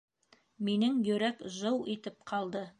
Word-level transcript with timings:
Минең 0.69 0.97
йөрәк 1.11 1.45
жыу 1.59 1.87
итеп 1.97 2.21
ҡалды. 2.33 2.69